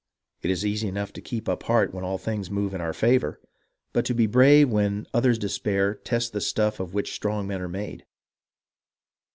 It 0.41 0.49
is 0.49 0.65
easy 0.65 0.87
enough 0.87 1.13
to 1.13 1.21
keep 1.21 1.47
up 1.47 1.61
heart 1.61 1.93
when 1.93 2.03
all 2.03 2.17
things 2.17 2.49
move 2.49 2.73
in 2.73 2.81
our 2.81 2.91
favour, 2.91 3.39
but 3.93 4.03
to 4.05 4.15
be 4.15 4.25
brave 4.25 4.67
when 4.67 5.05
others 5.13 5.37
despair 5.37 5.93
tests 5.93 6.31
the 6.31 6.41
stuff 6.41 6.79
of 6.79 6.95
which 6.95 7.13
strong 7.13 7.45
men 7.45 7.61
are 7.61 7.69
made. 7.69 8.07